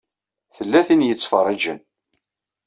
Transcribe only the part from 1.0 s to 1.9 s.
i yettfeṛṛiǧen.